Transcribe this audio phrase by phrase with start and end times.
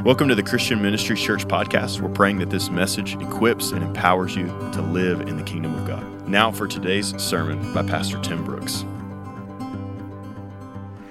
[0.00, 2.00] Welcome to the Christian Ministry Church podcast.
[2.00, 5.86] We're praying that this message equips and empowers you to live in the kingdom of
[5.86, 6.28] God.
[6.28, 8.84] Now for today's sermon by Pastor Tim Brooks.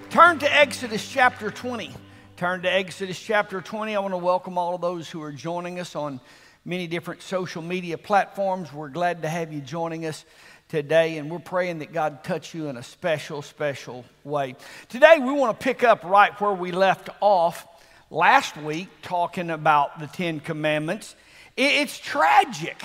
[0.09, 1.91] Turn to Exodus chapter 20.
[2.35, 3.95] Turn to Exodus chapter 20.
[3.95, 6.19] I want to welcome all of those who are joining us on
[6.65, 8.73] many different social media platforms.
[8.73, 10.25] We're glad to have you joining us
[10.67, 14.55] today, and we're praying that God touch you in a special, special way.
[14.89, 17.67] Today, we want to pick up right where we left off
[18.11, 21.15] last week talking about the Ten Commandments.
[21.55, 22.83] It's tragic.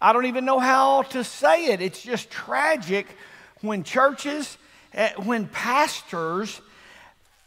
[0.00, 1.82] I don't even know how to say it.
[1.82, 3.08] It's just tragic
[3.60, 4.56] when churches,
[4.94, 6.60] eh, when pastors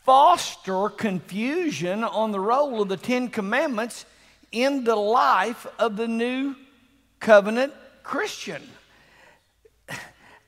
[0.03, 4.05] foster confusion on the role of the Ten Commandments
[4.51, 6.53] in the life of the new
[7.21, 7.71] covenant
[8.03, 8.61] Christian.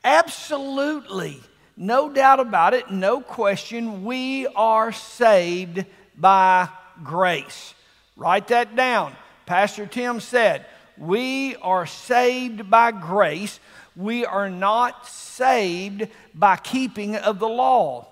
[0.03, 1.39] Absolutely,
[1.77, 5.85] no doubt about it, no question, we are saved
[6.17, 6.69] by
[7.03, 7.73] grace.
[8.15, 9.15] Write that down.
[9.45, 10.65] Pastor Tim said,
[10.97, 13.59] We are saved by grace.
[13.95, 18.07] We are not saved by keeping of the law.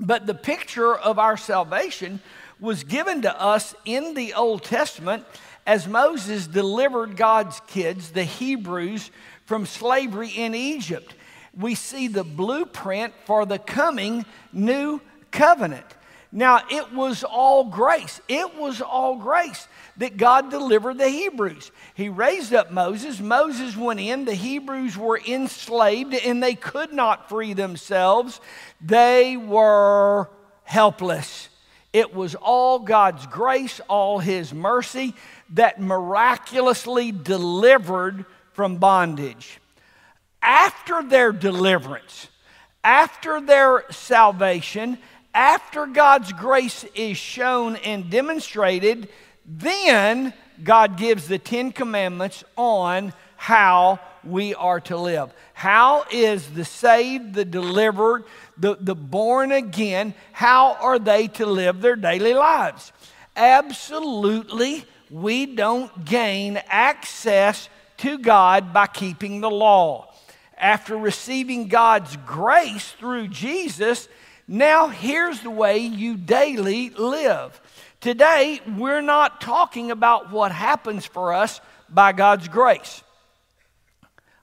[0.00, 2.20] But the picture of our salvation
[2.60, 5.24] was given to us in the Old Testament
[5.66, 9.10] as Moses delivered God's kids, the Hebrews,
[9.44, 11.14] from slavery in Egypt.
[11.58, 15.84] We see the blueprint for the coming new covenant.
[16.30, 18.20] Now, it was all grace.
[18.28, 21.70] It was all grace that God delivered the Hebrews.
[21.94, 23.18] He raised up Moses.
[23.18, 24.26] Moses went in.
[24.26, 28.40] The Hebrews were enslaved and they could not free themselves.
[28.80, 30.28] They were
[30.64, 31.48] helpless.
[31.94, 35.14] It was all God's grace, all His mercy
[35.54, 39.60] that miraculously delivered from bondage.
[40.42, 42.28] After their deliverance,
[42.84, 44.98] after their salvation,
[45.38, 49.08] after God's grace is shown and demonstrated,
[49.46, 55.32] then God gives the Ten Commandments on how we are to live.
[55.54, 58.24] How is the saved, the delivered,
[58.56, 62.92] the, the born again, how are they to live their daily lives?
[63.36, 70.12] Absolutely, we don't gain access to God by keeping the law.
[70.56, 74.08] After receiving God's grace through Jesus,
[74.50, 77.60] now, here's the way you daily live.
[78.00, 81.60] Today, we're not talking about what happens for us
[81.90, 83.02] by God's grace.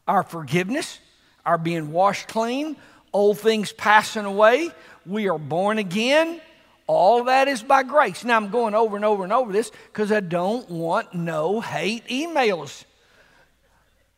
[0.07, 0.99] Our forgiveness,
[1.43, 2.75] our being washed clean,
[3.11, 4.69] old things passing away,
[5.07, 6.39] we are born again.
[6.85, 8.23] All that is by grace.
[8.23, 12.07] Now, I'm going over and over and over this because I don't want no hate
[12.09, 12.85] emails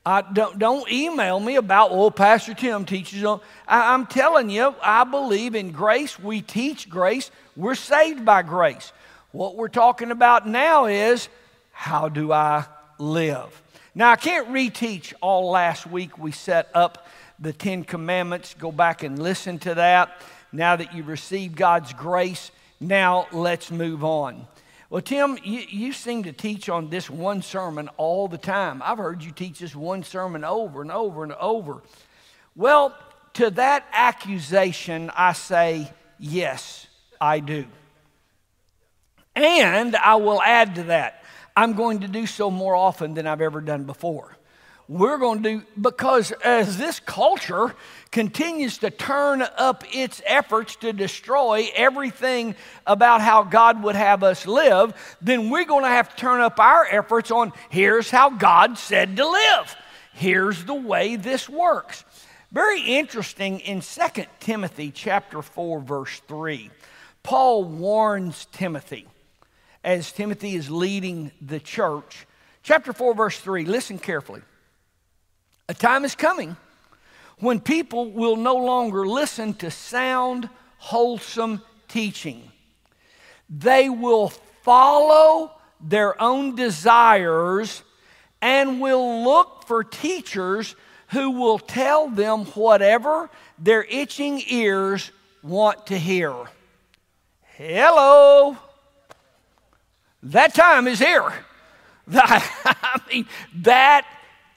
[0.07, 3.41] uh, don't, don't email me about, oh, Pastor Tim teaches on.
[3.67, 6.17] I, I'm telling you, I believe in grace.
[6.17, 7.29] We teach grace.
[7.57, 8.93] We're saved by grace.
[9.33, 11.27] What we're talking about now is
[11.73, 12.63] how do I
[12.97, 13.61] live?
[13.93, 16.17] Now, I can't reteach all last week.
[16.17, 17.05] We set up
[17.37, 18.55] the Ten Commandments.
[18.57, 20.21] Go back and listen to that.
[20.53, 24.47] Now that you've received God's grace, now let's move on.
[24.89, 28.81] Well, Tim, you, you seem to teach on this one sermon all the time.
[28.83, 31.81] I've heard you teach this one sermon over and over and over.
[32.55, 32.97] Well,
[33.33, 36.87] to that accusation, I say, yes,
[37.19, 37.65] I do.
[39.35, 41.23] And I will add to that,
[41.55, 44.37] I'm going to do so more often than I've ever done before
[44.89, 47.75] we're going to do because as this culture
[48.11, 52.55] continues to turn up its efforts to destroy everything
[52.85, 56.59] about how God would have us live, then we're going to have to turn up
[56.59, 59.75] our efforts on here's how God said to live.
[60.13, 62.05] Here's the way this works.
[62.51, 66.71] Very interesting in 2 Timothy chapter 4 verse 3.
[67.23, 69.05] Paul warns Timothy
[69.83, 72.25] as Timothy is leading the church.
[72.63, 73.65] Chapter 4 verse 3.
[73.65, 74.41] Listen carefully.
[75.69, 76.55] A time is coming
[77.39, 82.51] when people will no longer listen to sound, wholesome teaching.
[83.49, 84.29] They will
[84.63, 87.83] follow their own desires
[88.41, 90.75] and will look for teachers
[91.09, 93.29] who will tell them whatever
[93.59, 95.11] their itching ears
[95.43, 96.33] want to hear.
[97.57, 98.57] Hello.
[100.23, 101.31] That time is here.
[102.13, 103.27] I mean,
[103.57, 104.05] that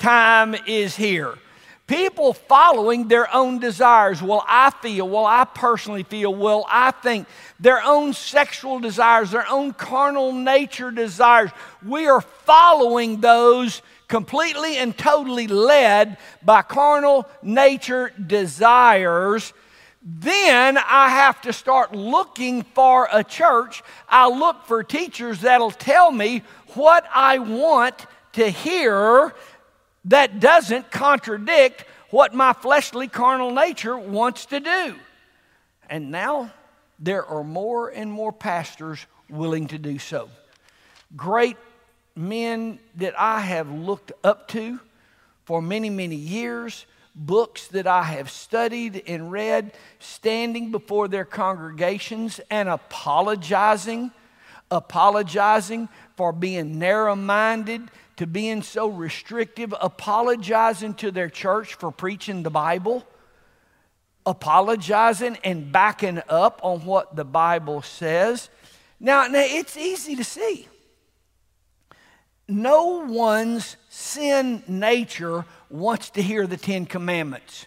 [0.00, 1.34] time is here.
[1.86, 4.22] People following their own desires.
[4.22, 7.26] Well, I feel, well, I personally feel, well, I think
[7.58, 11.50] their own sexual desires, their own carnal nature desires.
[11.84, 19.52] We are following those completely and totally led by carnal nature desires.
[20.02, 23.82] then I have to start looking for a church.
[24.08, 26.42] I look for teachers that'll tell me
[26.74, 29.34] what I want to hear
[30.06, 34.96] that doesn't contradict what my fleshly carnal nature wants to do.
[35.88, 36.52] And now
[36.98, 40.28] there are more and more pastors willing to do so.
[41.16, 41.56] Great
[42.16, 44.80] men that I have looked up to
[45.44, 52.40] for many, many years, books that I have studied and read, standing before their congregations
[52.50, 54.12] and apologizing,
[54.70, 62.42] apologizing for being narrow minded, to being so restrictive, apologizing to their church for preaching
[62.42, 63.02] the Bible,
[64.26, 68.50] apologizing and backing up on what the Bible says.
[69.00, 70.68] Now, now it's easy to see.
[72.46, 77.64] No one's sin nature wants to hear the Ten Commandments.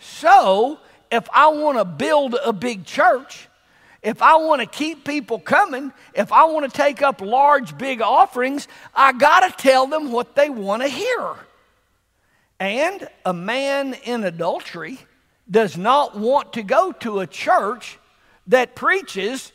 [0.00, 0.80] So,
[1.12, 3.46] if I want to build a big church,
[4.02, 8.00] if I want to keep people coming, if I want to take up large, big
[8.00, 11.34] offerings, I got to tell them what they want to hear.
[12.58, 14.98] And a man in adultery
[15.50, 17.98] does not want to go to a church
[18.48, 19.52] that preaches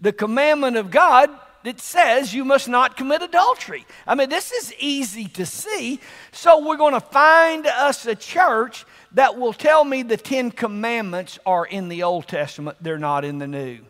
[0.00, 1.30] the commandment of God
[1.64, 3.84] that says you must not commit adultery.
[4.06, 6.00] I mean, this is easy to see.
[6.30, 11.38] So we're going to find us a church that will tell me the Ten Commandments
[11.44, 13.80] are in the Old Testament, they're not in the New.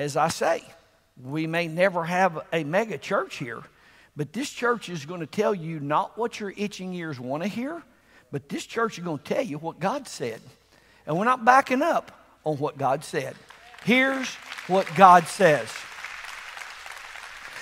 [0.00, 0.62] As I say,
[1.22, 3.60] we may never have a mega church here,
[4.16, 7.48] but this church is going to tell you not what your itching ears want to
[7.50, 7.82] hear,
[8.32, 10.40] but this church is going to tell you what God said.
[11.06, 12.12] And we're not backing up
[12.44, 13.34] on what God said.
[13.84, 14.34] Here's
[14.68, 15.70] what God says.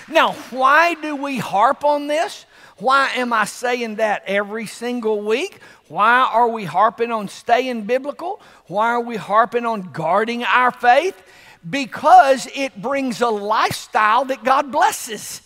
[0.06, 2.46] Now, why do we harp on this?
[2.76, 5.58] Why am I saying that every single week?
[5.88, 8.40] Why are we harping on staying biblical?
[8.68, 11.20] Why are we harping on guarding our faith?
[11.68, 15.42] Because it brings a lifestyle that God blesses.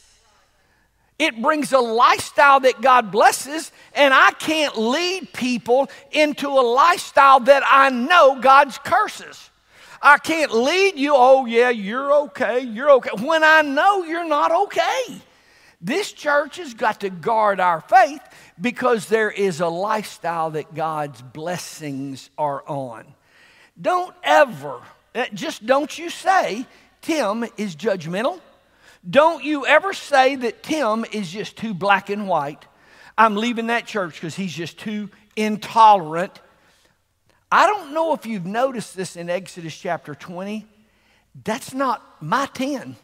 [1.18, 7.40] It brings a lifestyle that God blesses, and I can't lead people into a lifestyle
[7.40, 9.50] that I know God's curses.
[10.00, 14.50] I can't lead you, oh, yeah, you're okay, you're okay, when I know you're not
[14.50, 15.20] okay.
[15.80, 18.20] This church has got to guard our faith
[18.60, 23.04] because there is a lifestyle that God's blessings are on.
[23.80, 24.80] Don't ever,
[25.14, 26.66] Uh, just don't you say
[27.02, 28.40] Tim is judgmental.
[29.08, 32.64] Don't you ever say that Tim is just too black and white.
[33.18, 36.40] I'm leaving that church because he's just too intolerant.
[37.50, 40.66] I don't know if you've noticed this in Exodus chapter 20.
[41.44, 42.96] That's not my 10.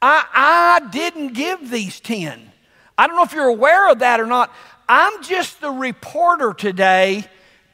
[0.00, 2.52] I, I didn't give these 10.
[2.96, 4.52] I don't know if you're aware of that or not.
[4.88, 7.24] I'm just the reporter today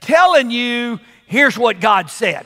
[0.00, 1.00] telling you
[1.30, 2.44] here's what God said.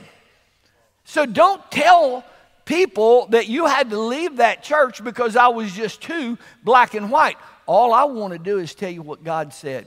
[1.04, 2.22] So don't tell
[2.66, 7.10] people that you had to leave that church because I was just too black and
[7.10, 7.36] white.
[7.66, 9.86] All I want to do is tell you what God said.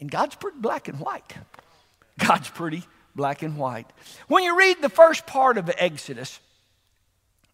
[0.00, 1.32] And God's pretty black and white.
[2.18, 2.82] God's pretty
[3.14, 3.86] black and white.
[4.28, 6.40] When you read the first part of Exodus,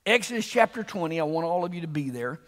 [0.07, 2.39] Exodus chapter 20, I want all of you to be there.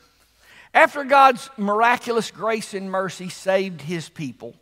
[0.72, 4.54] After God's miraculous grace and mercy saved his people,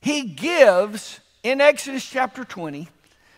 [0.00, 2.88] he gives in Exodus chapter 20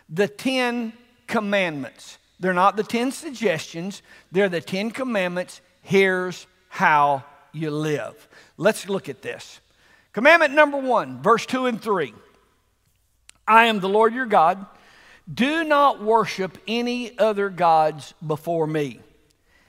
[0.09, 0.93] the 10
[1.27, 2.19] commandments.
[2.39, 4.03] They're not the 10 suggestions,
[4.33, 5.61] they're the 10 commandments.
[5.83, 8.29] Here's how you live.
[8.57, 9.61] Let's look at this.
[10.13, 12.15] Commandment number one, verse 2 and 3
[13.47, 14.65] I am the Lord your God.
[15.33, 19.01] Do not worship any other gods before me.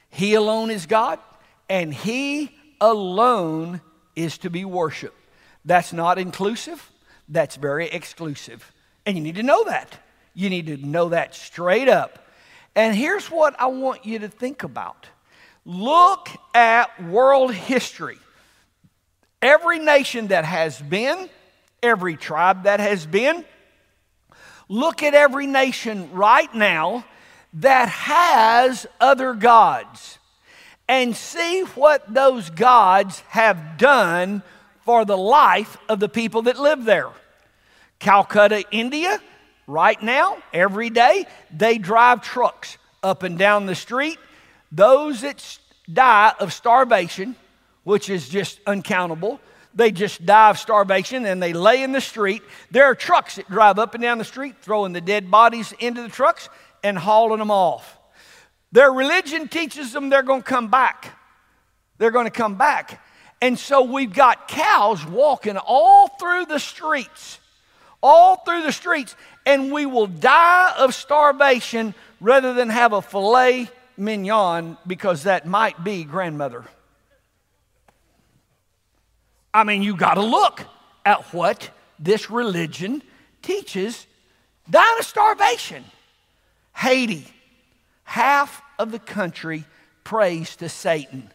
[0.10, 1.20] He alone is God,
[1.68, 3.82] and He alone
[4.16, 5.18] is to be worshiped.
[5.66, 6.92] That's not inclusive,
[7.28, 8.72] that's very exclusive.
[9.06, 9.98] And you need to know that.
[10.34, 12.28] You need to know that straight up.
[12.76, 15.08] And here's what I want you to think about
[15.66, 18.20] look at world history.
[19.42, 21.30] Every nation that has been,
[21.84, 23.46] every tribe that has been,
[24.70, 27.06] Look at every nation right now
[27.54, 30.20] that has other gods
[30.90, 34.44] and see what those gods have done
[34.88, 37.10] for the life of the people that live there.
[38.00, 39.22] Calcutta, India,
[39.68, 44.18] right now, every day, they drive trucks up and down the street.
[44.72, 45.60] Those that
[45.92, 47.36] die of starvation,
[47.84, 49.42] which is just uncountable,
[49.76, 52.42] they just die of starvation and they lay in the street.
[52.72, 56.02] There are trucks that drive up and down the street, throwing the dead bodies into
[56.02, 56.48] the trucks
[56.82, 58.00] and hauling them off.
[58.72, 61.14] Their religion teaches them they're going to come back.
[61.98, 63.02] They're going to come back.
[63.42, 67.40] And so we've got cows walking all through the streets,
[68.02, 69.16] all through the streets,
[69.46, 75.84] and we will die of starvation rather than have a filet mignon because that might
[75.84, 76.66] be grandmother.
[79.54, 80.62] I mean, you got to look
[81.06, 83.02] at what this religion
[83.42, 84.06] teaches
[84.70, 85.84] dying of starvation.
[86.76, 87.26] Haiti,
[88.04, 89.66] half of the country
[90.04, 91.32] prays to Satan.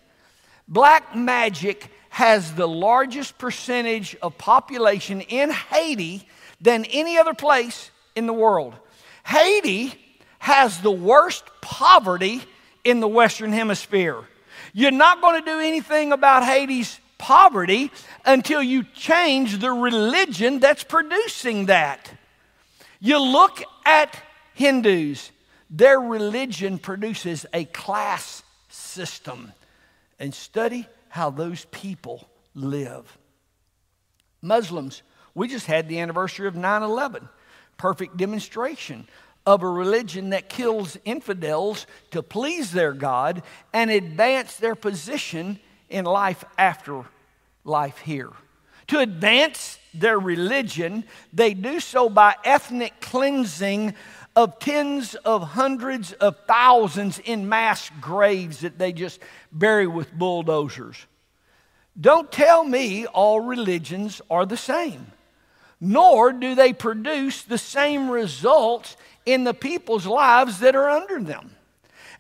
[0.73, 6.27] Black magic has the largest percentage of population in Haiti
[6.63, 8.75] than any other place in the world.
[9.27, 9.93] Haiti
[10.39, 12.41] has the worst poverty
[12.85, 14.25] in the Western Hemisphere.
[14.73, 17.91] You're not going to do anything about Haiti's poverty
[18.25, 22.11] until you change the religion that's producing that.
[22.99, 24.19] You look at
[24.55, 25.33] Hindus,
[25.69, 29.53] their religion produces a class system,
[30.23, 33.19] and study how those people live.
[34.41, 35.03] Muslims,
[35.35, 37.29] we just had the anniversary of 9 11,
[37.77, 39.09] perfect demonstration
[39.45, 45.59] of a religion that kills infidels to please their God and advance their position
[45.91, 47.05] in life after
[47.65, 48.31] life here.
[48.89, 51.03] To advance their religion,
[51.33, 53.95] they do so by ethnic cleansing
[54.35, 59.21] of tens of hundreds of thousands in mass graves that they just
[59.51, 61.07] bury with bulldozers.
[62.01, 65.07] Don't tell me all religions are the same,
[65.81, 68.97] nor do they produce the same results
[69.27, 71.55] in the people's lives that are under them.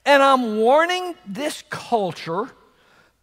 [0.04, 2.50] And I'm warning this culture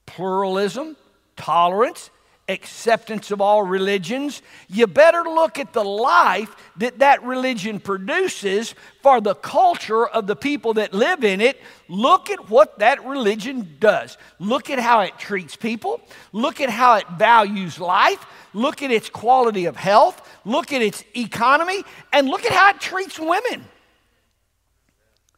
[0.05, 0.97] pluralism,
[1.35, 2.09] tolerance,
[2.49, 9.21] acceptance of all religions, you better look at the life that that religion produces for
[9.21, 11.61] the culture of the people that live in it.
[11.87, 14.17] Look at what that religion does.
[14.39, 16.01] Look at how it treats people.
[16.33, 18.25] Look at how it values life.
[18.53, 20.27] Look at its quality of health.
[20.43, 21.83] Look at its economy.
[22.11, 23.65] And look at how it treats women.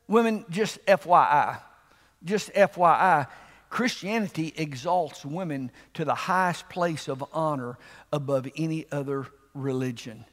[0.08, 1.62] Women, just FYI,
[2.24, 3.28] just FYI,
[3.72, 7.78] Christianity exalts women to the highest place of honor
[8.12, 10.26] above any other religion.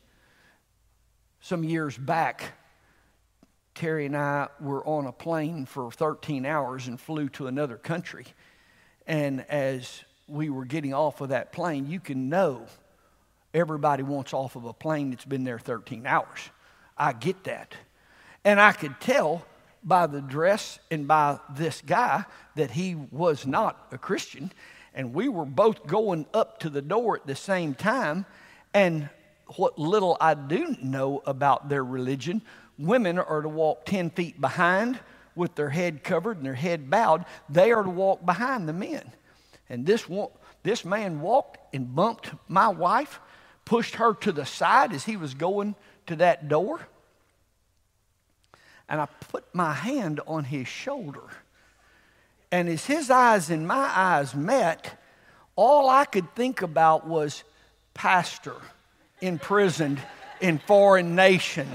[1.41, 2.53] Some years back,
[3.77, 8.27] Terry and I were on a plane for 13 hours and flew to another country.
[9.07, 12.67] And as we were getting off of that plane, you can know
[13.55, 16.41] everybody wants off of a plane that's been there 13 hours.
[16.97, 17.73] I get that.
[18.45, 19.45] And I could tell
[19.83, 22.25] by the dress and by this guy
[22.57, 24.53] that he was not a Christian.
[24.95, 28.27] And we were both going up to the door at the same time.
[28.75, 29.09] And
[29.57, 32.43] what little I do know about their religion,
[32.79, 34.99] women are to walk 10 feet behind
[35.35, 37.25] with their head covered and their head bowed.
[37.49, 39.13] They are to walk behind the men.
[39.69, 40.07] And this,
[40.63, 43.21] this man walked and bumped my wife,
[43.65, 46.81] pushed her to the side as he was going to that door
[48.89, 51.23] and I put my hand on his shoulder.
[52.51, 54.99] And as his eyes and my eyes met,
[55.57, 57.45] all I could think about was
[57.93, 58.57] pastor
[59.21, 60.01] imprisoned
[60.41, 61.69] in foreign nation.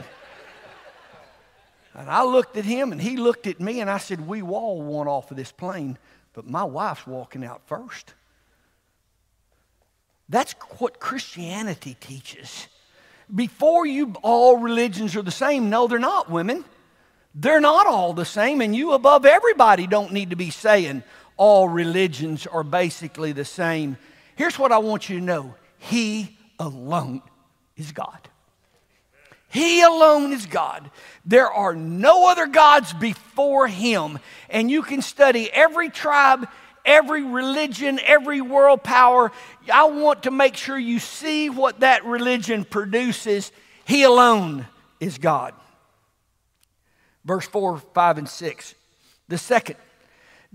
[1.94, 4.82] And I looked at him and he looked at me and I said, We all
[4.82, 5.98] want off of this plane,
[6.34, 8.14] but my wife's walking out first.
[10.28, 12.68] That's what Christianity teaches.
[13.34, 15.70] Before you, all religions are the same.
[15.70, 16.66] No, they're not, women.
[17.36, 21.04] They're not all the same, and you above everybody don't need to be saying
[21.36, 23.98] all religions are basically the same.
[24.36, 27.22] Here's what I want you to know He alone
[27.76, 28.30] is God.
[29.50, 30.90] He alone is God.
[31.26, 34.18] There are no other gods before Him.
[34.50, 36.48] And you can study every tribe,
[36.84, 39.32] every religion, every world power.
[39.72, 43.52] I want to make sure you see what that religion produces.
[43.86, 44.66] He alone
[45.00, 45.54] is God.
[47.26, 48.76] Verse 4, 5, and 6.
[49.28, 49.78] The second,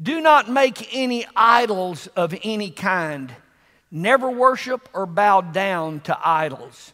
[0.00, 3.34] do not make any idols of any kind.
[3.90, 6.92] Never worship or bow down to idols.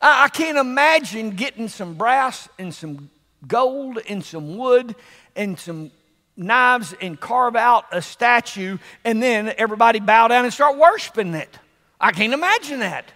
[0.00, 3.10] I, I can't imagine getting some brass and some
[3.46, 4.94] gold and some wood
[5.36, 5.90] and some
[6.36, 11.58] knives and carve out a statue and then everybody bow down and start worshiping it.
[12.00, 13.12] I can't imagine that.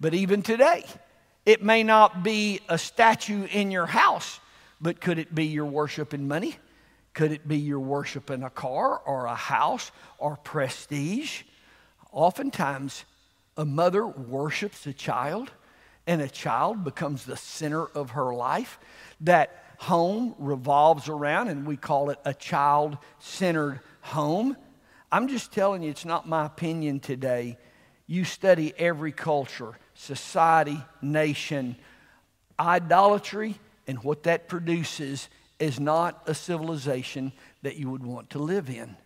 [0.00, 0.84] But even today,
[1.44, 4.40] it may not be a statue in your house,
[4.82, 6.56] but could it be your worship in money?
[7.14, 11.42] Could it be your worship in a car or a house or prestige?
[12.10, 13.04] Oftentimes,
[13.56, 15.50] a mother worships a child,
[16.06, 18.78] and a child becomes the center of her life.
[19.20, 24.56] That home revolves around, and we call it a child centered home.
[25.12, 27.58] I'm just telling you, it's not my opinion today.
[28.06, 31.76] You study every culture, society, nation.
[32.58, 33.60] Idolatry
[33.92, 37.30] and what that produces is not a civilization
[37.60, 38.96] that you would want to live in.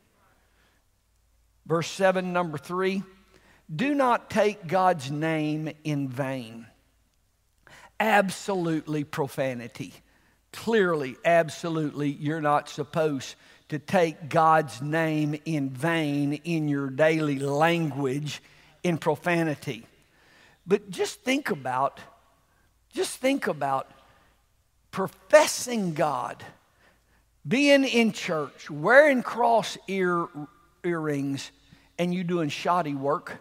[1.66, 3.02] Verse 7, number 3
[3.74, 6.68] do not take God's name in vain.
[7.98, 9.92] Absolutely profanity.
[10.52, 13.34] Clearly, absolutely, you're not supposed
[13.70, 18.40] to take God's name in vain in your daily language
[18.84, 19.84] in profanity.
[20.64, 21.98] But just think about,
[22.92, 23.90] just think about
[24.96, 26.42] professing God,
[27.46, 30.26] being in church, wearing cross ear
[30.82, 31.50] earrings,
[31.98, 33.36] and you doing shoddy work.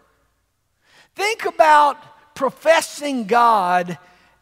[1.16, 1.96] Think about
[2.36, 3.98] professing God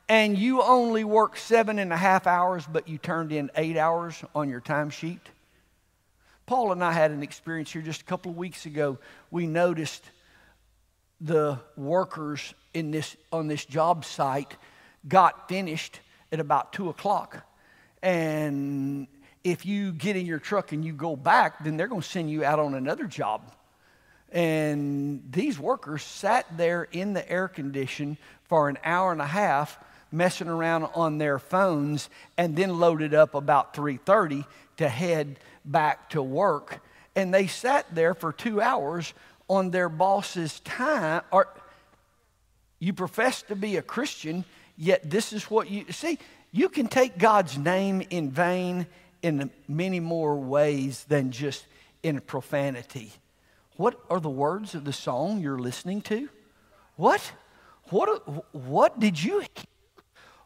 [0.10, 4.24] and you only work seven and a half hours, but you turned in eight hours
[4.34, 5.22] on your timesheet.
[6.48, 8.98] Paul and I had an experience here just a couple of weeks ago.
[9.30, 10.04] We noticed
[11.22, 14.58] the workers in this, on this job site
[15.08, 16.00] got finished
[16.34, 17.46] at about two o'clock.
[18.02, 19.08] And
[19.44, 22.30] if you get in your truck and you go back, then they're going to send
[22.30, 23.54] you out on another job.
[24.32, 29.78] And these workers sat there in the air condition for an hour and a half
[30.12, 34.46] messing around on their phones and then loaded up about 3:30
[34.78, 36.82] to head back to work.
[37.16, 39.14] And they sat there for 2 hours
[39.48, 41.48] on their boss's time or
[42.80, 44.46] you profess to be a Christian,
[44.78, 46.20] yet this is what you see.
[46.52, 48.88] You can take God's name in vain
[49.22, 51.66] in many more ways than just
[52.04, 53.12] in profanity.
[53.78, 56.30] What are the words of the song you're listening to?
[56.96, 57.32] What?
[57.90, 59.44] What, what did you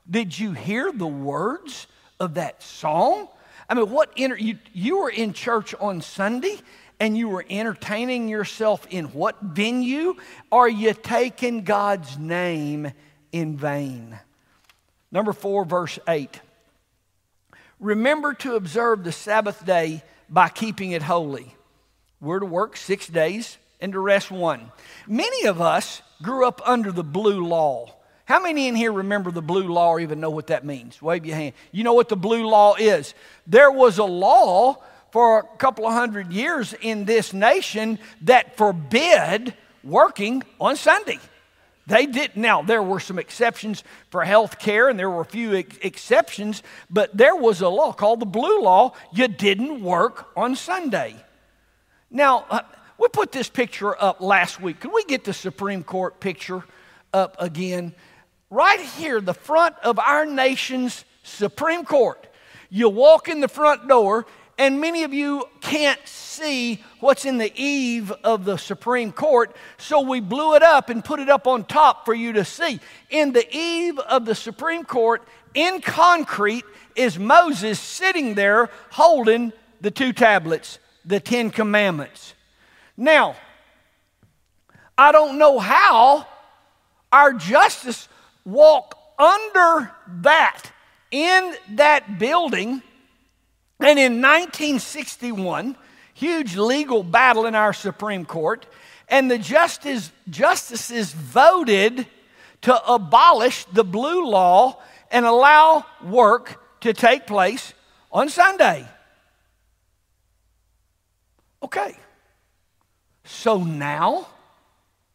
[0.09, 1.87] did you hear the words
[2.19, 3.27] of that song?
[3.69, 6.57] I mean, what inter- you, you were in church on Sunday
[6.99, 10.15] and you were entertaining yourself in what venue?
[10.49, 12.93] Are you taking God's name
[13.39, 14.19] in vain?
[15.11, 16.41] Number four, verse 8.
[17.79, 21.55] Remember to observe the Sabbath day by keeping it holy.
[22.19, 24.71] We're to work six days and to rest one.
[25.07, 27.93] Many of us grew up under the blue law.
[28.25, 31.01] How many in here remember the blue law or even know what that means?
[31.01, 31.53] Wave your hand.
[31.71, 33.13] You know what the blue law is.
[33.45, 39.53] There was a law for a couple of hundred years in this nation that forbid
[39.83, 41.19] working on Sunday.
[41.87, 42.35] They did.
[42.35, 46.61] Now, there were some exceptions for health care, and there were a few ex- exceptions,
[46.89, 48.91] but there was a law called the Blue Law.
[49.13, 51.15] You didn't work on Sunday.
[52.11, 52.61] Now, uh,
[52.97, 54.81] we put this picture up last week.
[54.81, 56.65] Can we get the Supreme Court picture
[57.13, 57.95] up again?
[58.49, 62.27] Right here, the front of our nation's Supreme Court.
[62.69, 64.25] You walk in the front door,
[64.57, 70.01] and many of you can't see what's in the eave of the Supreme Court, so
[70.01, 72.79] we blew it up and put it up on top for you to see.
[73.09, 75.21] In the eave of the Supreme Court,
[75.53, 76.65] in concrete,
[76.95, 82.33] is Moses sitting there holding the two tablets the Ten Commandments.
[82.97, 83.35] Now,
[84.97, 86.27] I don't know how
[87.11, 88.09] our justice
[88.43, 89.91] walk under
[90.21, 90.71] that
[91.11, 92.81] in that building.
[93.79, 95.75] And in 1961,
[96.13, 98.65] huge legal battle in our Supreme Court,
[99.07, 102.07] and the justice, justices voted
[102.61, 107.73] to abolish the blue law and allow work to take place
[108.11, 108.85] on Sunday.
[111.63, 111.95] Okay.
[113.23, 114.27] So now,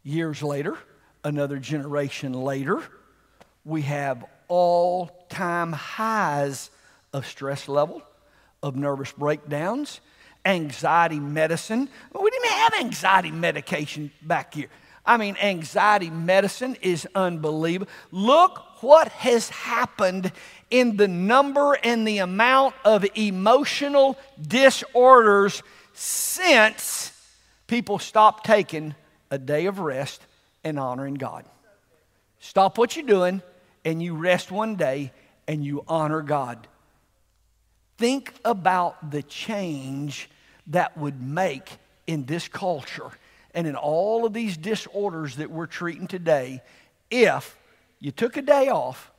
[0.02, 0.76] years later,
[1.24, 2.82] another generation later,
[3.64, 6.70] we have all time highs
[7.12, 8.02] of stress level,
[8.62, 10.00] of nervous breakdowns,
[10.44, 11.88] anxiety medicine.
[12.18, 14.68] We didn't have anxiety medication back here.
[15.04, 17.90] I mean, anxiety medicine is unbelievable.
[18.12, 20.30] Look what has happened
[20.70, 27.12] in the number and the amount of emotional disorders since
[27.66, 28.94] people stopped taking
[29.30, 30.24] a day of rest
[30.62, 31.44] and honoring God.
[32.38, 33.42] Stop what you're doing
[33.84, 35.12] and you rest one day
[35.48, 36.68] and you honor God.
[38.02, 40.28] Think about the change
[40.66, 43.12] that would make in this culture
[43.54, 46.62] and in all of these disorders that we're treating today
[47.12, 47.56] if
[48.00, 49.12] you took a day off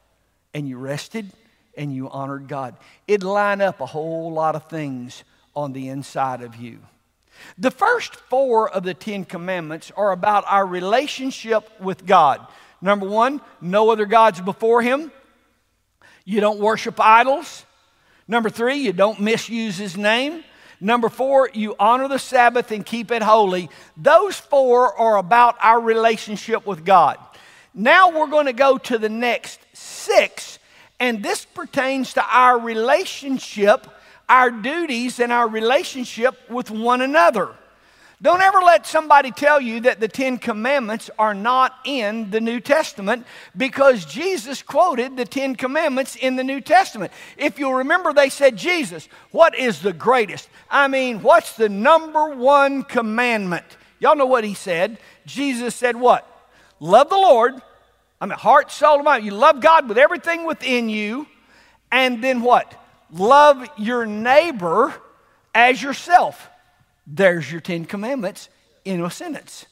[0.54, 1.32] and you rested
[1.78, 2.76] and you honored God.
[3.08, 5.24] It'd line up a whole lot of things
[5.56, 6.80] on the inside of you.
[7.58, 12.46] The first four of the Ten Commandments are about our relationship with God.
[12.82, 15.10] Number one, no other gods before Him.
[16.26, 17.64] You don't worship idols.
[18.28, 20.44] Number three, you don't misuse His name.
[20.80, 23.70] Number four, you honor the Sabbath and keep it holy.
[23.96, 27.18] Those four are about our relationship with God.
[27.74, 30.60] Now we're going to go to the next six,
[31.00, 33.88] and this pertains to our relationship,
[34.30, 37.56] our duties, and our relationship with one another.
[38.24, 42.62] Don't ever let somebody tell you that the Ten Commandments are not in the New
[42.62, 43.26] Testament
[43.58, 47.12] because Jesus quoted the Ten Commandments in the New Testament.
[47.36, 50.48] If you'll remember, they said, Jesus, what is the greatest?
[50.72, 53.66] I mean, what's the number one commandment?
[54.00, 55.00] Y'all know what he said.
[55.26, 56.26] Jesus said, What?
[56.80, 57.56] Love the Lord.
[58.22, 59.26] I mean, heart, soul, and mind.
[59.26, 61.28] You love God with everything within you.
[61.92, 62.74] And then what?
[63.12, 64.94] Love your neighbor
[65.54, 66.50] as yourself.
[67.06, 68.50] There's your Ten Commandments
[68.86, 69.66] in a sentence.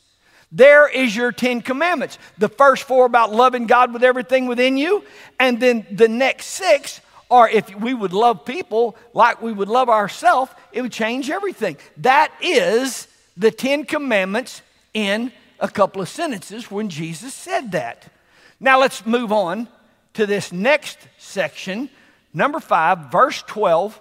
[0.52, 2.18] There is your Ten Commandments.
[2.38, 5.04] The first four about loving God with everything within you,
[5.40, 9.88] and then the next six are if we would love people like we would love
[9.88, 11.78] ourselves, it would change everything.
[11.98, 14.62] That is the Ten Commandments
[14.94, 18.12] in a couple of sentences when Jesus said that.
[18.60, 19.70] Now let's move on
[20.16, 21.90] to this next section,
[22.34, 24.00] number five, verse 12.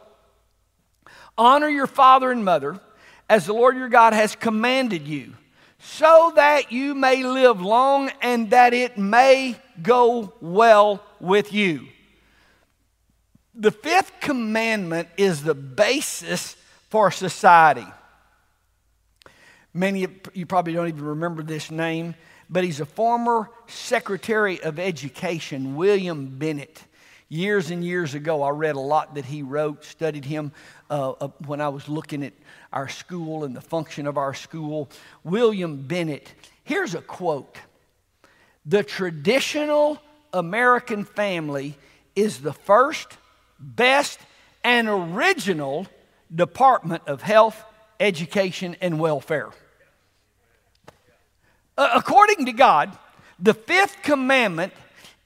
[1.38, 2.80] Honor your father and mother
[3.30, 5.34] as the Lord your God has commanded you,
[5.78, 11.86] so that you may live long and that it may go well with you.
[13.54, 16.56] The fifth commandment is the basis
[16.88, 17.86] for society.
[19.72, 22.16] Many of you probably don't even remember this name,
[22.50, 26.82] but he's a former Secretary of Education, William Bennett.
[27.32, 30.50] Years and years ago, I read a lot that he wrote, studied him
[30.90, 32.32] uh, uh, when I was looking at
[32.72, 34.90] our school and the function of our school.
[35.22, 37.56] William Bennett, here's a quote
[38.66, 41.78] The traditional American family
[42.16, 43.16] is the first,
[43.60, 44.18] best,
[44.64, 45.86] and original
[46.34, 47.62] department of health,
[48.00, 49.50] education, and welfare.
[51.78, 52.90] Uh, according to God,
[53.38, 54.72] the fifth commandment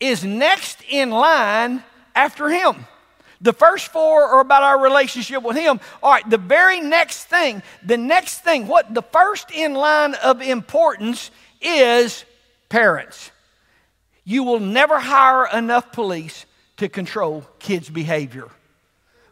[0.01, 1.83] is next in line
[2.14, 2.87] after Him.
[3.40, 5.81] The first four are about our relationship with Him.
[6.03, 10.40] All right, the very next thing, the next thing, what the first in line of
[10.40, 12.24] importance is
[12.68, 13.31] parents.
[14.24, 16.46] You will never hire enough police
[16.79, 18.48] to control kids' behavior.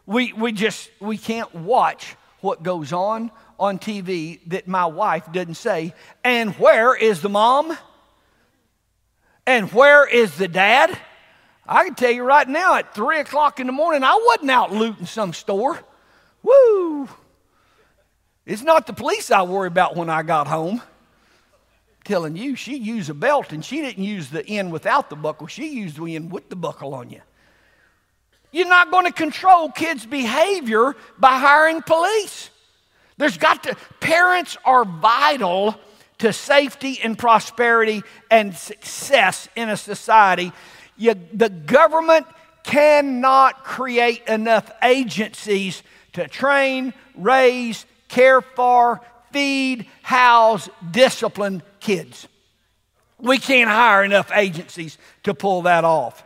[0.05, 5.55] We, we just, we can't watch what goes on on TV that my wife didn't
[5.55, 5.93] say.
[6.23, 7.75] And where is the mom?
[9.45, 10.97] And where is the dad?
[11.67, 14.73] I can tell you right now, at three o'clock in the morning, I wasn't out
[14.73, 15.79] looting some store.
[16.41, 17.07] Woo!
[18.45, 20.81] It's not the police I worry about when I got home.
[22.03, 25.47] telling you, she used a belt and she didn't use the end without the buckle.
[25.47, 27.21] She used the end with the buckle on you.
[28.51, 32.49] You're not going to control kids' behavior by hiring police.
[33.17, 35.75] There's got to, parents are vital
[36.19, 40.51] to safety and prosperity and success in a society.
[40.97, 42.27] You, the government
[42.63, 49.01] cannot create enough agencies to train, raise, care for,
[49.31, 52.27] feed, house, discipline kids.
[53.19, 56.23] We can't hire enough agencies to pull that off.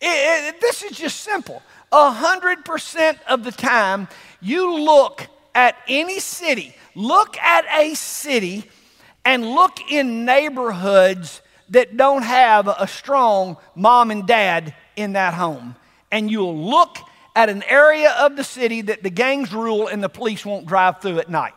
[0.00, 1.62] It, it, this is just simple.
[1.90, 4.08] A hundred percent of the time,
[4.40, 8.64] you look at any city, look at a city,
[9.24, 15.76] and look in neighborhoods that don't have a strong mom and dad in that home.
[16.10, 16.98] And you'll look
[17.36, 21.00] at an area of the city that the gangs rule and the police won't drive
[21.00, 21.54] through at night.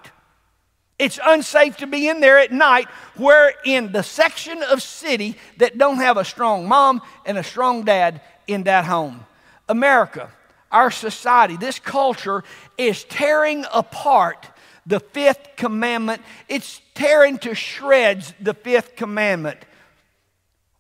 [1.00, 5.80] It's unsafe to be in there at night where in the section of city that
[5.80, 9.26] don't have a strong mom and a strong dad in that home.
[9.68, 10.30] America,
[10.72, 12.44] our society, this culture
[12.78, 14.48] is tearing apart
[14.86, 16.22] the fifth commandment.
[16.48, 19.58] It's tearing to shreds the fifth commandment.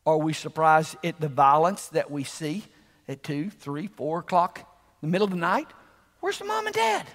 [0.05, 2.63] Are we surprised at the violence that we see
[3.07, 5.67] at two, three, four o'clock in the middle of the night?
[6.19, 7.05] Where's the mom and dad?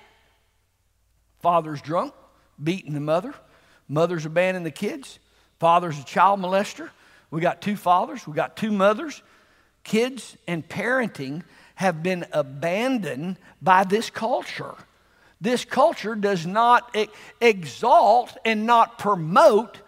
[1.41, 2.15] Father's drunk,
[2.63, 3.35] beating the mother.
[3.89, 5.19] Mother's abandoning the kids.
[5.59, 6.91] Father's a child molester.
[7.31, 9.23] We got two fathers, we got two mothers.
[9.83, 11.43] Kids and parenting
[11.77, 14.75] have been abandoned by this culture.
[15.41, 16.97] This culture does not
[17.41, 19.79] exalt and not promote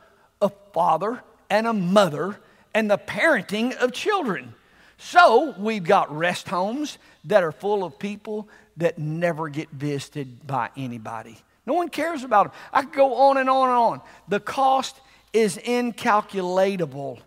[0.42, 2.38] a father and a mother
[2.78, 4.54] and the parenting of children.
[4.98, 10.70] So we've got rest homes that are full of people that never get visited by
[10.76, 11.36] anybody.
[11.66, 12.52] No one cares about them.
[12.72, 14.00] I could go on and on and on.
[14.28, 15.00] The cost
[15.32, 17.18] is incalculable.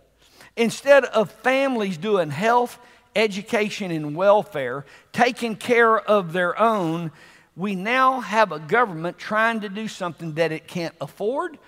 [0.56, 2.78] Instead of families doing health,
[3.14, 7.12] education, and welfare, taking care of their own,
[7.56, 11.58] we now have a government trying to do something that it can't afford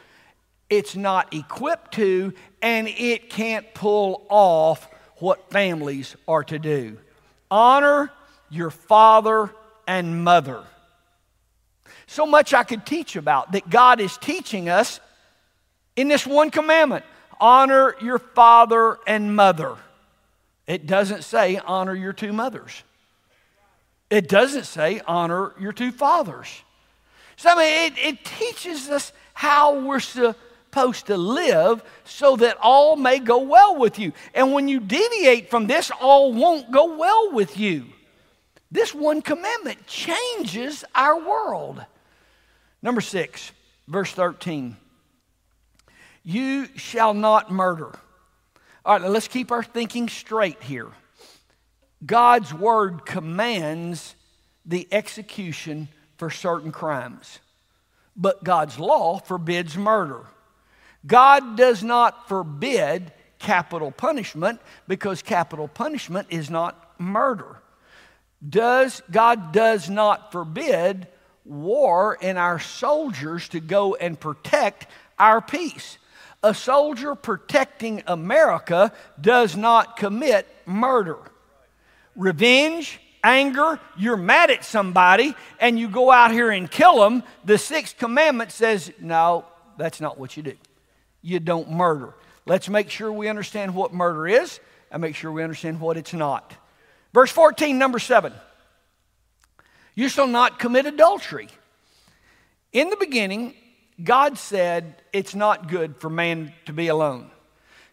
[0.71, 6.99] it's not equipped to, and it can't pull off what families are to do.
[7.51, 8.11] Honor
[8.51, 9.51] your father
[9.87, 10.65] and mother.
[12.07, 15.01] So much I could teach about that God is teaching us
[15.97, 17.05] in this one commandment
[17.41, 19.77] honor your father and mother.
[20.67, 22.83] It doesn't say honor your two mothers.
[24.09, 26.63] It doesn't say honor your two fathers.
[27.37, 30.39] So, I mean, it, it teaches us how we're supposed
[30.75, 34.13] to live so that all may go well with you.
[34.35, 37.87] And when you deviate from this, all won't go well with you.
[38.71, 41.85] This one commandment changes our world.
[42.83, 43.53] Number six,
[43.87, 44.77] verse 13.
[46.25, 47.93] You shall not murder.
[48.85, 50.91] All right, let's keep our thinking straight here.
[52.05, 54.15] God's word commands
[54.67, 57.39] the execution for certain crimes,
[58.17, 60.27] but God's law forbids murder.
[61.07, 67.61] God does not forbid capital punishment because capital punishment is not murder.
[68.47, 71.07] Does God does not forbid
[71.45, 74.87] war and our soldiers to go and protect
[75.19, 75.99] our peace.
[76.43, 81.19] A soldier protecting America does not commit murder.
[82.17, 87.59] Revenge, anger, you're mad at somebody and you go out here and kill them, the
[87.59, 89.45] sixth commandment says, no,
[89.79, 90.55] that's not what you do.
[91.25, 92.13] You don't murder.
[92.45, 94.61] Let's make sure we understand what murder is
[94.91, 96.53] and make sure we understand what it's not.
[97.15, 98.33] Verse 14, number 7.
[99.95, 101.49] You shall not commit adultery.
[102.73, 103.55] In the beginning,
[104.03, 107.31] God said it's not good for man to be alone.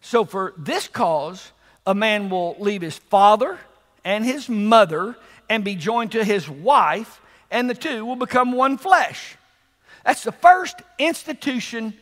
[0.02, 1.52] So, for this cause,
[1.88, 3.58] a man will leave his father
[4.04, 5.15] and his mother
[5.48, 9.38] and be joined to his wife, and the two will become one flesh.
[10.04, 11.94] That's the first institution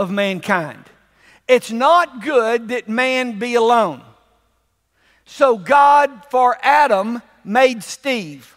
[0.00, 0.82] of mankind.
[1.46, 4.00] It's not good that man be alone.
[5.26, 8.56] So, God for Adam made Steve.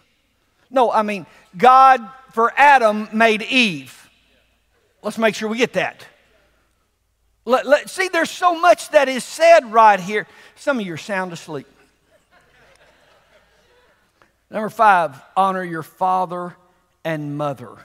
[0.70, 2.00] No, I mean, God
[2.32, 4.08] for Adam made Eve.
[5.02, 6.06] Let's make sure we get that.
[7.44, 10.26] Let, let, see, there's so much that is said right here.
[10.56, 11.66] Some of you are sound asleep.
[14.50, 16.56] Number five, honor your father
[17.04, 17.76] and mother.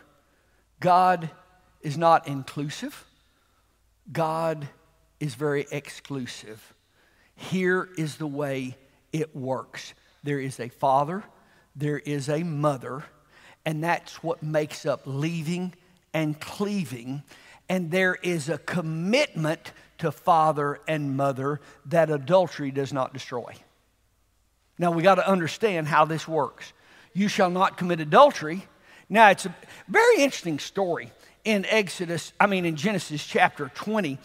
[0.79, 1.29] God
[1.81, 3.05] is not inclusive,
[4.11, 4.67] God
[5.19, 6.73] is very exclusive.
[7.35, 8.77] Here is the way
[9.11, 11.23] it works there is a father
[11.79, 13.03] there is a mother,
[13.65, 15.73] and that's what makes up leaving
[16.13, 17.23] and cleaving.
[17.69, 23.53] And there is a commitment to father and mother that adultery does not destroy.
[24.77, 26.73] Now we got to understand how this works.
[27.13, 28.65] You shall not commit adultery.
[29.07, 29.55] Now it's a
[29.87, 31.11] very interesting story
[31.43, 34.17] in Exodus, I mean in Genesis chapter 20.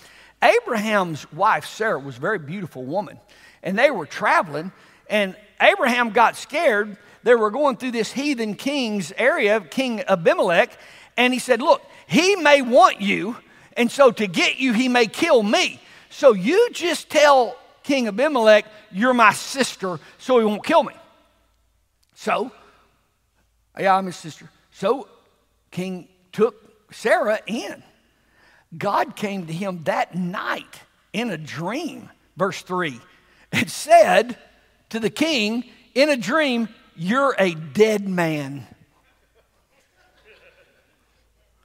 [0.42, 3.18] Abraham's wife Sarah was a very beautiful woman,
[3.62, 4.72] and they were traveling,
[5.09, 10.79] and Abraham got scared they were going through this heathen king's area, King Abimelech,
[11.16, 13.37] and he said, Look, he may want you,
[13.77, 15.81] and so to get you, he may kill me.
[16.11, 20.92] So you just tell King Abimelech, You're my sister, so he won't kill me.
[22.14, 22.53] So,
[23.79, 24.50] yeah, I'm his sister.
[24.70, 25.09] So
[25.70, 26.63] King took
[26.94, 27.83] Sarah in.
[28.76, 30.80] God came to him that night
[31.12, 32.98] in a dream, verse 3,
[33.52, 34.37] and said
[34.90, 38.66] to the king in a dream, you're a dead man.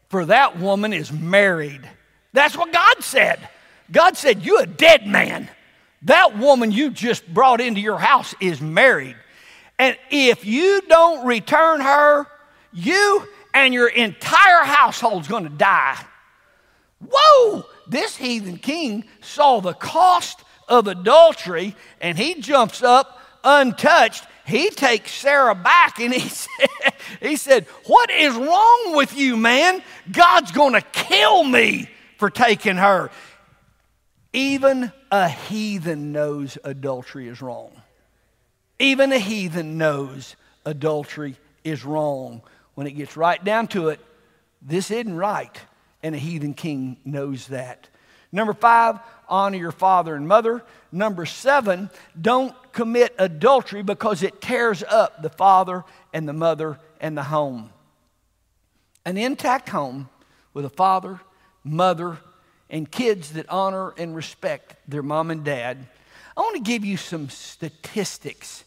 [0.09, 1.87] For that woman is married.
[2.33, 3.47] That's what God said.
[3.91, 5.49] God said, You're a dead man.
[6.03, 9.15] That woman you just brought into your house is married.
[9.77, 12.25] And if you don't return her,
[12.73, 15.97] you and your entire household's going to die.
[17.01, 17.65] Whoa!
[17.87, 25.11] This heathen king saw the cost of adultery and he jumps up untouched he takes
[25.11, 26.69] Sarah back and he said,
[27.21, 29.81] he said, What is wrong with you, man?
[30.11, 33.11] God's going to kill me for taking her.
[34.33, 37.71] Even a heathen knows adultery is wrong.
[38.79, 40.35] Even a heathen knows
[40.65, 42.41] adultery is wrong.
[42.79, 43.99] When it gets right down to it,
[44.61, 45.53] this isn't right.
[46.01, 47.89] And a heathen king knows that.
[48.31, 50.63] Number five, honor your father and mother.
[50.89, 51.89] Number seven,
[52.21, 57.71] don't commit adultery because it tears up the father and the mother and the home.
[59.03, 60.07] An intact home
[60.53, 61.19] with a father,
[61.65, 62.17] mother,
[62.69, 65.85] and kids that honor and respect their mom and dad.
[66.37, 68.63] I want to give you some statistics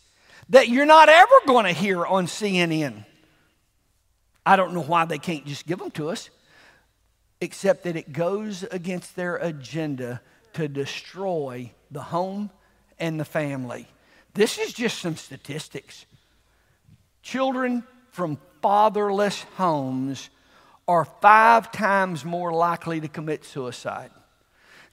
[0.50, 3.06] that you're not ever going to hear on CNN.
[4.44, 6.30] I don't know why they can't just give them to us.
[7.42, 10.20] except that it goes against their agenda
[10.52, 12.50] to destroy the home
[13.00, 13.88] and the family.
[14.34, 16.06] This is just some statistics.
[17.20, 20.30] Children from fatherless homes
[20.86, 24.10] are five times more likely to commit suicide,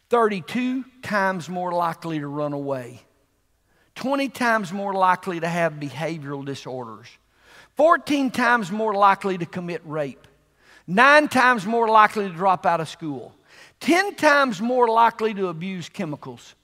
[0.09, 3.01] 32 times more likely to run away,
[3.93, 7.09] 20 times more likely to have behavioral disorders,
[7.79, 10.27] 14 times more likely to commit rape,
[10.85, 13.33] nine times more likely to drop out of school,
[13.79, 16.55] 10 times more likely to abuse chemicals,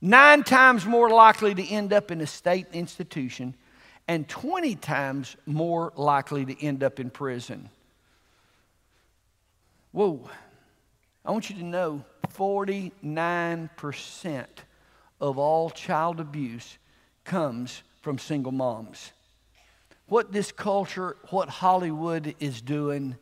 [0.00, 3.54] nine times more likely to end up in a state institution,
[4.08, 7.68] and 20 times more likely to end up in prison.
[9.92, 10.28] Whoa.
[11.24, 12.04] I want you to know
[12.36, 14.46] 49%
[15.20, 16.78] of all child abuse
[17.22, 19.12] comes from single moms.
[20.06, 23.16] What this culture, what Hollywood is doing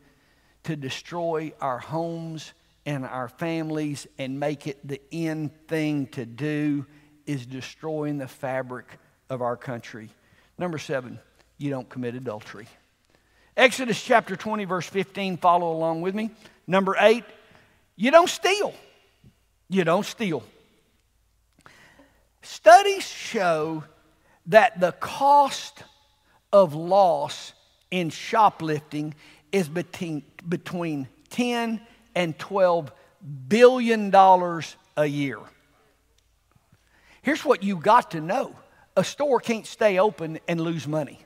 [0.63, 2.53] to destroy our homes
[2.85, 6.85] and our families and make it the end thing to do
[7.25, 8.85] is destroying the fabric
[9.29, 10.09] of our country.
[10.57, 11.19] Number seven,
[11.57, 12.67] you don't commit adultery.
[13.55, 16.31] Exodus chapter 20, verse 15, follow along with me.
[16.67, 17.23] Number eight,
[17.95, 18.73] you don't steal.
[19.69, 20.43] You don't steal.
[22.41, 23.83] Studies show
[24.47, 25.83] that the cost
[26.51, 27.53] of loss
[27.89, 29.13] in shoplifting
[29.51, 31.81] is between, between 10
[32.15, 32.91] and 12
[33.47, 35.37] billion dollars a year.
[37.21, 38.55] Here's what you got to know.
[38.97, 41.19] A store can't stay open and lose money.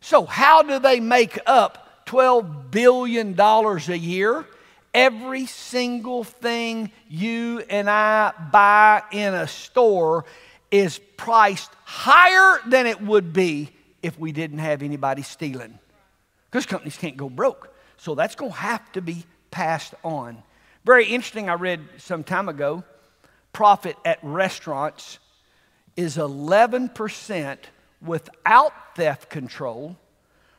[0.00, 4.46] So, how do they make up $12 billion a year?
[4.92, 10.24] Every single thing you and I buy in a store
[10.70, 13.70] is priced higher than it would be
[14.02, 15.78] if we didn't have anybody stealing.
[16.50, 17.74] Because companies can't go broke.
[17.96, 20.42] So that's going to have to be passed on.
[20.84, 22.84] Very interesting, I read some time ago
[23.52, 25.18] profit at restaurants
[25.96, 27.58] is 11%
[28.00, 29.96] without theft control.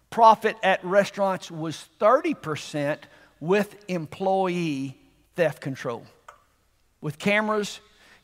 [0.09, 2.97] Profit at restaurants was 30%
[3.39, 4.97] with employee
[5.35, 6.05] theft control.
[6.99, 7.79] With cameras,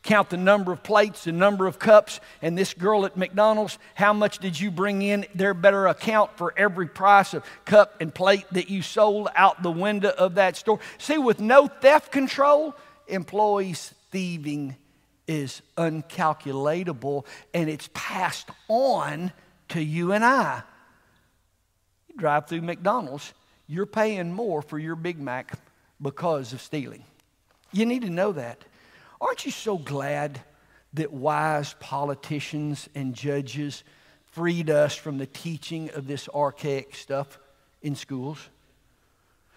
[0.08, 4.14] count the number of plates, the number of cups, and this girl at McDonald's, how
[4.14, 5.26] much did you bring in?
[5.34, 9.70] There better account for every price of cup and plate that you sold out the
[9.70, 10.80] window of that store.
[10.96, 12.74] See, with no theft control,
[13.06, 14.76] employees thieving
[15.26, 19.30] is uncalculatable and it's passed on
[19.68, 20.62] to you and I.
[22.08, 23.34] You drive through McDonald's,
[23.66, 25.52] you're paying more for your Big Mac
[26.00, 27.04] because of stealing.
[27.72, 28.64] You need to know that.
[29.20, 30.40] Aren't you so glad
[30.94, 33.84] that wise politicians and judges
[34.32, 37.38] freed us from the teaching of this archaic stuff
[37.82, 38.38] in schools?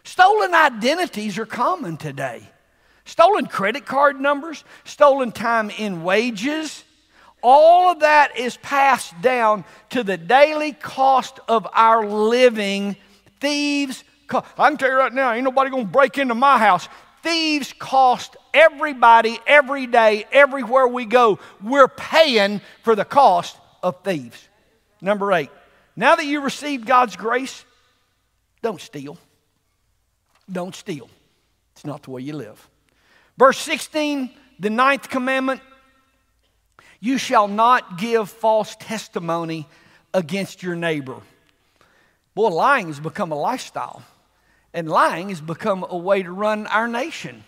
[0.03, 2.41] Stolen identities are common today.
[3.05, 6.83] Stolen credit card numbers, stolen time in wages,
[7.41, 12.95] all of that is passed down to the daily cost of our living.
[13.39, 16.87] Thieves, I can tell you right now, ain't nobody gonna break into my house.
[17.23, 21.39] Thieves cost everybody every day, everywhere we go.
[21.61, 24.47] We're paying for the cost of thieves.
[25.01, 25.49] Number eight,
[25.95, 27.65] now that you received God's grace,
[28.61, 29.17] don't steal.
[30.51, 31.09] Don't steal.
[31.73, 32.69] It's not the way you live.
[33.37, 34.29] Verse 16,
[34.59, 35.61] the ninth commandment
[36.99, 39.67] you shall not give false testimony
[40.13, 41.17] against your neighbor.
[42.35, 44.03] Boy, lying has become a lifestyle.
[44.73, 47.43] And lying has become a way to run our nation.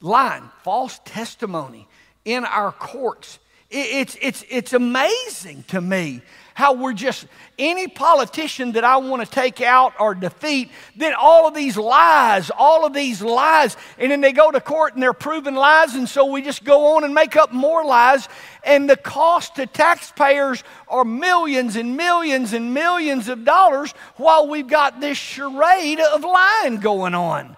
[0.00, 1.88] Lying, false testimony
[2.24, 3.38] in our courts.
[3.70, 6.22] It's, it's, it's amazing to me
[6.58, 7.24] how we're just
[7.56, 12.50] any politician that I want to take out or defeat, then all of these lies,
[12.50, 16.08] all of these lies, and then they go to court and they're proven lies, and
[16.08, 18.28] so we just go on and make up more lies,
[18.64, 24.66] and the cost to taxpayers are millions and millions and millions of dollars while we've
[24.66, 27.56] got this charade of lying going on.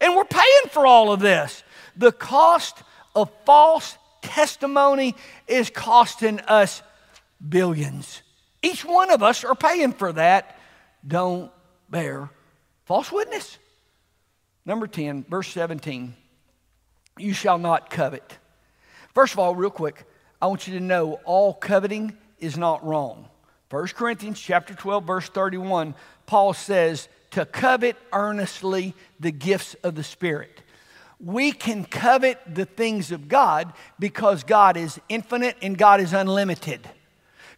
[0.00, 1.62] And we're paying for all of this.
[1.96, 2.82] The cost
[3.14, 5.14] of false testimony
[5.46, 6.82] is costing us
[7.48, 8.22] billions.
[8.62, 10.58] Each one of us are paying for that.
[11.06, 11.50] Don't
[11.88, 12.30] bear
[12.84, 13.58] false witness.
[14.66, 16.14] Number 10, verse 17.
[17.18, 18.38] You shall not covet.
[19.14, 20.04] First of all, real quick,
[20.40, 23.28] I want you to know all coveting is not wrong.
[23.70, 25.94] 1 Corinthians chapter 12 verse 31,
[26.26, 30.62] Paul says to covet earnestly the gifts of the Spirit.
[31.20, 36.88] We can covet the things of God because God is infinite and God is unlimited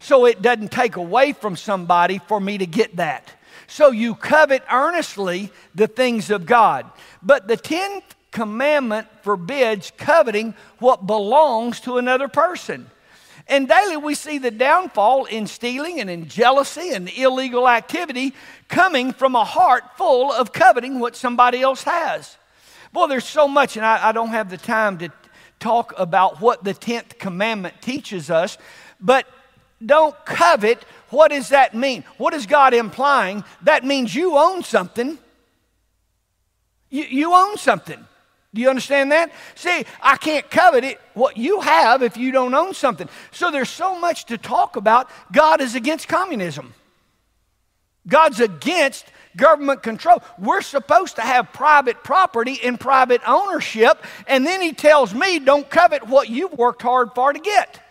[0.03, 3.31] so it doesn't take away from somebody for me to get that.
[3.67, 6.85] So you covet earnestly the things of God.
[7.21, 12.89] But the 10th commandment forbids coveting what belongs to another person.
[13.47, 18.33] And daily we see the downfall in stealing and in jealousy and illegal activity
[18.67, 22.37] coming from a heart full of coveting what somebody else has.
[22.91, 25.09] Boy, there's so much, and I, I don't have the time to
[25.61, 28.57] talk about what the 10th commandment teaches us,
[28.99, 29.25] but
[29.85, 30.83] don't covet.
[31.09, 32.03] What does that mean?
[32.17, 33.43] What is God implying?
[33.63, 35.17] That means you own something.
[36.89, 38.05] You, you own something.
[38.53, 39.31] Do you understand that?
[39.55, 43.09] See, I can't covet it, what you have, if you don't own something.
[43.31, 45.09] So there's so much to talk about.
[45.31, 46.73] God is against communism,
[48.07, 49.05] God's against
[49.35, 50.21] government control.
[50.37, 54.03] We're supposed to have private property and private ownership.
[54.27, 57.82] And then he tells me, don't covet what you've worked hard for to get.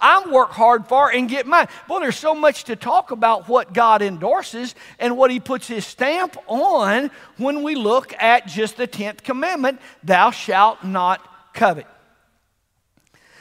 [0.00, 1.66] I work hard for and get mine.
[1.88, 5.84] Well, there's so much to talk about what God endorses and what He puts His
[5.84, 11.86] stamp on when we look at just the 10th commandment thou shalt not covet.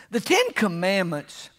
[0.09, 1.49] The Ten Commandments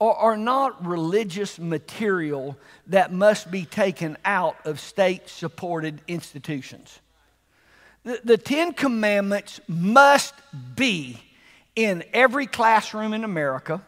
[0.00, 2.56] are, are not religious material
[2.88, 6.98] that must be taken out of state supported institutions.
[8.02, 10.34] The, the Ten Commandments must
[10.74, 11.22] be
[11.76, 13.82] in every classroom in America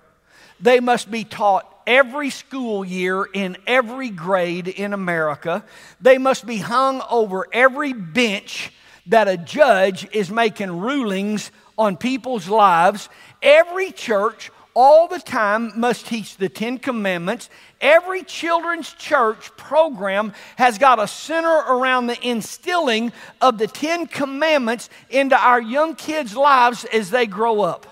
[0.60, 5.64] they must be taught every school year in every grade in America.
[6.00, 8.72] They must be hung over every bench
[9.06, 13.08] that a judge is making rulings on people's lives.
[13.42, 17.50] Every church, all the time, must teach the Ten Commandments.
[17.80, 24.90] Every children's church program has got a center around the instilling of the Ten Commandments
[25.08, 27.89] into our young kids' lives as they grow up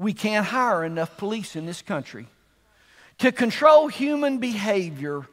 [0.00, 2.26] we can't hire enough police in this country
[3.18, 5.26] to control human behavior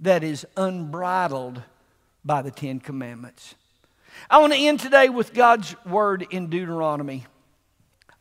[0.00, 1.62] that is unbridled
[2.24, 3.54] by the Ten Commandments.
[4.28, 7.26] I want to end today with God's word in Deuteronomy.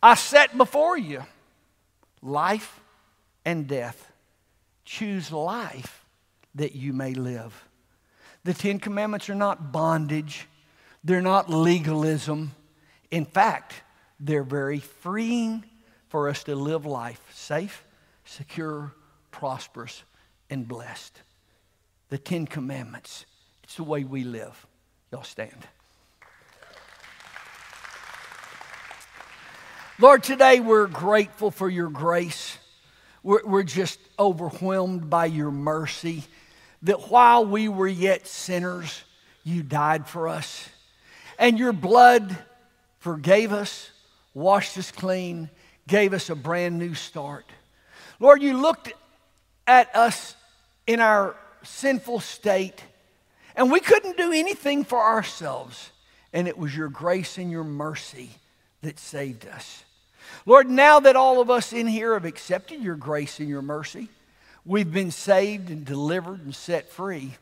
[0.02, 1.24] I set before you
[2.22, 2.80] life
[3.44, 4.12] and death.
[4.86, 6.06] Choose life
[6.54, 7.68] that you may live.
[8.44, 10.48] The Ten Commandments are not bondage,
[11.04, 12.54] they're not legalism.
[13.10, 13.74] In fact,
[14.20, 15.66] they're very freeing
[16.10, 17.84] for us to live life safe,
[18.26, 18.94] secure,
[19.32, 20.04] prosperous,
[20.50, 21.22] and blessed.
[22.10, 23.26] The Ten Commandments.
[23.64, 24.66] It's the way we live.
[25.12, 25.68] Y'all stand.
[30.00, 32.58] Lord, today we're grateful for your grace.
[33.24, 36.24] We're, we're, just overwhelmed by your mercy.
[36.84, 39.04] That while we were yet sinners,
[39.44, 40.70] you died for us.
[41.40, 42.38] And your blood
[43.00, 43.90] forgave us,
[44.34, 45.50] washed us clean,
[45.88, 47.46] gave us a brand new start.
[48.20, 48.94] Lord, you looked
[49.66, 50.36] at us
[50.86, 52.84] in our sinful state,
[53.56, 55.92] and we couldn't do anything for ourselves.
[56.34, 58.30] And it was your grace and your mercy
[58.82, 59.84] that saved us.
[60.46, 64.10] Lord, now that all of us in here have accepted your grace and your mercy,
[64.66, 67.36] we've been saved and delivered and set free.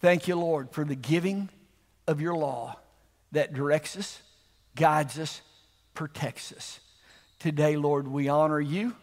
[0.00, 1.48] Thank you, Lord, for the giving
[2.06, 2.76] of your law
[3.32, 4.22] that directs us,
[4.76, 5.40] guides us,
[5.94, 6.80] protects us.
[7.44, 8.96] Today, Lord, we honor you,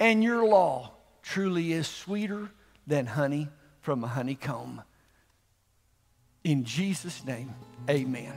[0.00, 2.48] and your law truly is sweeter
[2.86, 3.48] than honey
[3.82, 4.80] from a honeycomb.
[6.44, 7.54] In Jesus' name,
[7.90, 8.32] amen.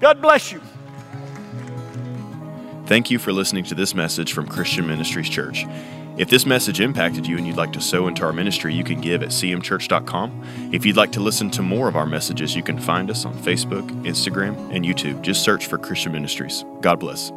[0.00, 0.62] God bless you.
[2.86, 5.66] Thank you for listening to this message from Christian Ministries Church.
[6.16, 9.02] If this message impacted you and you'd like to sow into our ministry, you can
[9.02, 10.70] give at cmchurch.com.
[10.72, 13.34] If you'd like to listen to more of our messages, you can find us on
[13.34, 15.20] Facebook, Instagram, and YouTube.
[15.20, 16.64] Just search for Christian Ministries.
[16.80, 17.30] God bless.